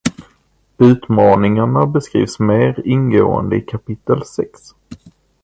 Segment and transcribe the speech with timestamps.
[0.77, 4.61] Utmaningarna beskrivs mer ingående i kapitel sex.